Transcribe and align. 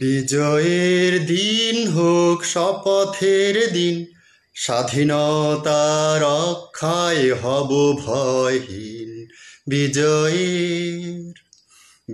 বিজয়ের 0.00 1.26
দিন 1.26 1.88
হোক 1.88 2.44
শপথের 2.44 3.72
দিন, 3.72 4.06
স্বাধীনতা 4.54 5.82
রক্ষায় 6.22 7.34
হব 7.34 7.70
ভয়হীন 8.00 9.26
বিজয়ের। 9.66 11.34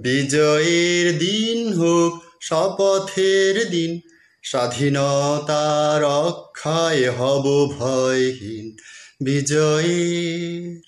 বিজয়ের 0.01 1.19
দিন 1.19 1.73
হোক 1.73 2.23
শপথের 2.41 3.71
দিন, 3.71 4.01
স্বাধীনতা 4.43 5.99
রক্ষায় 6.03 7.11
হব 7.11 7.75
ভয়হীন 7.79 8.77
বিজয়ের। 9.25 10.83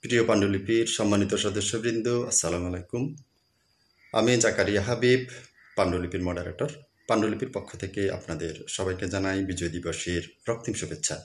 প্রিয় 0.00 0.24
পাণ্ডুলিপির 0.24 0.86
সম্মানিত 0.86 1.34
সদস্যবৃন্দ, 1.34 2.08
আসসালামু 2.08 2.66
আলাইকুম। 2.66 3.16
আমি 4.12 4.36
জাকারিয়া 4.36 4.82
হাবিব 4.82 5.26
পাণ্ডুলিপির 5.78 6.22
মডারেটর 6.28 6.70
পাণ্ডুলিপির 7.08 7.50
পক্ষ 7.56 7.70
থেকে 7.76 8.02
আপনাদের 8.10 8.54
সবাইকে 8.76 9.06
জানাই 9.14 9.38
বিজয় 9.50 9.70
দিবসের 9.76 10.22
রক্তিম 10.48 10.74
শুভেচ্ছা। 10.80 11.16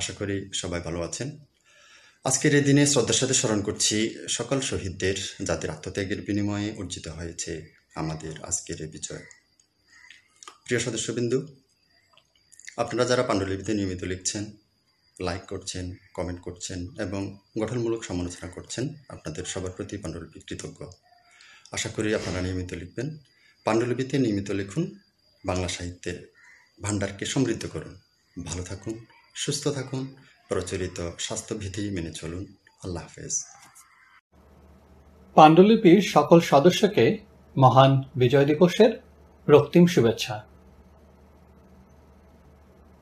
আশা 0.00 0.12
করি 0.18 0.36
সবাই 0.54 0.80
ভালো 0.80 0.98
আছেন। 1.02 1.28
আজকের 2.24 2.52
এই 2.58 2.64
দিনে 2.68 2.82
শ্রদ্ধার 2.86 3.18
সাথে 3.20 3.34
স্মরণ 3.40 3.60
করছি, 3.62 3.96
সকল 4.28 4.58
শহীদদের 4.60 5.16
যাদের 5.48 5.68
আত্মত্যাগের 5.70 6.20
বিনিময়ে 6.26 6.68
অর্জিত 6.80 7.06
হয়েছে 7.08 7.52
আমাদের 7.94 8.34
আজকের 8.42 8.78
এই 8.84 8.90
বিজয়। 8.94 9.24
প্রিয় 10.64 10.80
সদস্যবিন্দু, 10.86 11.38
আপনারা 12.76 13.04
যারা 13.10 13.22
পাণ্ডুলিপিতে 13.22 13.72
নিয়মিত 13.74 14.02
লিখছেন 14.04 14.44
লাইক 15.26 15.44
করছেন 15.52 15.84
কমেন্ট 16.14 16.40
করছেন 16.40 16.78
এবং 17.04 17.22
গঠনমূলক 17.60 18.00
সমালোচনা 18.04 18.48
করছেন, 18.50 18.84
আপনাদের 19.08 19.44
সবার 19.52 19.72
প্রতি 19.76 19.94
পাণ্ডুলিপি 20.02 20.38
কৃতজ্ঞ। 20.48 20.80
আশা 21.76 21.88
করি 21.88 22.08
আপনারা 22.14 22.40
নিয়মিত 22.40 22.70
লিখবেন। 22.82 23.08
পাণ্ডুলিপিতে 23.68 24.18
নিয়মিত 24.18 24.50
লিখুন 24.50 24.84
বাংলা 25.46 25.68
সাহিত্যের 25.68 26.32
ভাণ্ডারকে 26.82 27.26
সমৃদ্ধ 27.26 27.66
করুন। 27.66 27.94
ভালো 28.44 28.62
থাকুন, 28.62 29.04
সুস্থ 29.34 29.68
থাকুন, 29.68 30.14
প্রচলিত 30.48 31.10
স্বাস্থ্যবিধি 31.18 31.90
মেনে 31.90 32.12
চলুন। 32.12 32.44
আল্লাহ 32.84 33.02
হাফেজ। 33.02 33.34
পাণ্ডুলিপির 35.34 36.02
সকল 36.02 36.40
সদস্যকে 36.40 37.18
মহান 37.56 38.02
বিজয় 38.16 38.44
দিবসের 38.44 38.90
রক্তিম 39.48 39.86
শুভেচ্ছা। 39.86 40.44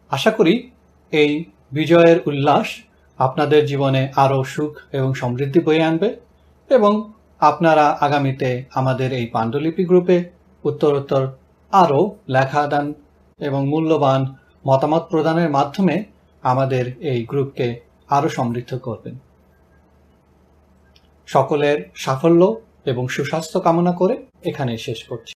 আশা 0.08 0.30
করি 0.30 0.70
এই 1.12 1.45
বিজয়ের 1.73 2.19
উল্লাস 2.27 2.69
আপনাদের 3.19 3.67
জীবনে 3.67 4.12
আরও 4.17 4.45
সুখ 4.45 4.80
এবং 4.92 5.14
সমৃদ্ধি 5.14 5.61
বয়ে 5.61 5.83
আনবে 5.83 6.17
এবং 6.70 7.12
আপনারা 7.39 7.86
আগামীতে 8.01 8.64
আমাদের 8.75 9.12
এই 9.12 9.27
পাণ্ডুলিপি 9.27 9.84
গ্রুপে 9.84 10.36
উত্তরোত্তর 10.69 11.25
আরও 11.72 12.00
লেখাদান 12.34 12.86
এবং 13.41 13.62
মূল্যবান 13.72 14.22
মতামত 14.69 15.05
প্রদানের 15.11 15.50
মাধ্যমে 15.56 15.97
আমাদের 16.42 16.84
এই 17.11 17.20
গ্রুপকে 17.31 17.67
আরও 18.17 18.28
সমৃদ্ধ 18.36 18.73
করবেন। 18.86 19.14
সকলের 21.28 21.78
সাফল্য 22.05 22.42
এবং 22.91 23.05
সুস্বাস্থ্য 23.14 23.58
কামনা 23.67 23.92
করে 24.00 24.14
এখানে 24.50 24.73
শেষ 24.86 24.98
করছি। 25.11 25.33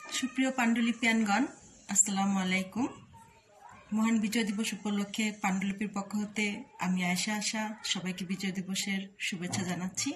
সুপ্রিয় 0.00 0.50
পাণ্ডুলিপিয়ানগণ, 0.58 1.44
আসসালামু 1.88 2.36
আলাইকুম। 2.44 2.86
মহান 3.94 4.16
বিজয় 4.24 4.46
দিবস 4.50 4.68
উপলক্ষে 4.76 5.24
পাণ্ডুলিপির 5.42 5.90
পক্ষ 5.96 6.10
হতে 6.22 6.46
আমি 6.84 7.00
আয়সা 7.10 7.32
আশা 7.40 7.62
সবাইকে 7.92 8.22
বিজয় 8.30 8.52
দিবসের 8.58 9.00
শুভেচ্ছা 9.26 9.62
জানাচ্ছি। 9.70 10.10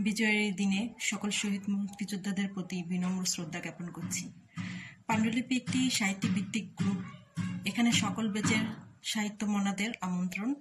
বিজয়ের 0.00 0.34
এই 0.34 0.52
দিনে 0.52 0.88
সকল 1.00 1.30
শহীদ 1.30 1.62
মুক্তিযোদ্ধাদের 1.68 2.48
প্রতি 2.48 2.82
বিনম্র 2.82 3.24
শ্রদ্ধা 3.24 3.60
জ্ঞাপন 3.60 3.90
করছি। 3.90 4.32
পাণ্ডুলিপি 5.06 5.56
একটি 5.56 5.90
সাহিত্য 5.90 6.28
ভিত্তিক 6.28 6.76
গ্রুপ। 6.76 6.98
এখানে 7.66 7.92
সকল 7.92 8.28
বেচের 8.28 8.64
সাহিত্য 9.02 9.46
মনাদের 9.46 9.90
আমন্ত্রণ। 10.00 10.54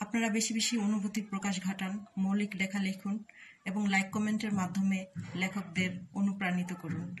আপনারা 0.00 0.28
বেশি 0.28 0.54
বেশি 0.54 0.78
অনুভূতি 0.78 1.20
প্রকাশ 1.20 1.64
ঘটান, 1.64 2.04
মৌলিক 2.18 2.50
লেখা 2.54 2.78
লিখুন 2.78 3.24
এবং 3.64 3.88
লাইক 3.88 4.10
কমেন্টের 4.10 4.52
মাধ্যমে 4.52 5.06
লেখকদের 5.34 5.90
অনুপ্রাণিত 6.14 6.72
করুন। 6.72 7.16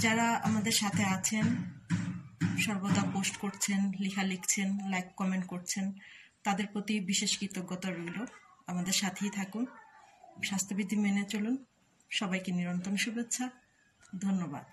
যারা 0.00 0.34
আমাদের 0.34 0.72
সাথে 0.72 1.04
আছেন, 1.04 1.44
সর্বদা 2.58 3.04
পোস্ট 3.12 3.36
করছেন, 3.36 3.92
লেখা 4.00 4.22
লিখছেন, 4.22 4.88
লাইক 4.88 5.04
কমেন্ট 5.16 5.46
করছেন, 5.46 5.92
তাদের 6.42 6.66
প্রতি 6.66 7.00
বিশেষ 7.00 7.38
কৃতজ্ঞতা 7.38 7.90
রইল। 7.90 8.24
আমাদের 8.66 8.92
সাথেই 8.92 9.30
থাকুন। 9.30 9.66
স্বাস্থ্যবিধি 10.42 10.96
মেনে 10.96 11.24
চলুন। 11.24 11.64
সবাইকে 12.10 12.52
নিরন্তর 12.52 12.96
শুভেচ্ছা। 12.96 13.50
ধন্যবাদ। 14.20 14.64